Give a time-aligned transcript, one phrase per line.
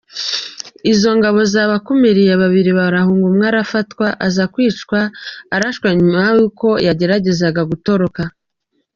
[0.91, 4.99] Izo ngabo zabakumiriye, babiri barahunga umwe arafatwa aza kwicwa
[5.55, 8.21] arashwe nyuma ubwo yageragezaga gutoroka.